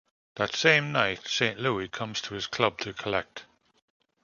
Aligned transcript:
That 0.37 0.55
same 0.55 0.91
night, 0.91 1.27
Saint 1.27 1.59
Louis 1.59 1.87
comes 1.87 2.21
to 2.21 2.33
his 2.33 2.47
club 2.47 2.79
to 2.79 2.91
collect. 2.93 3.45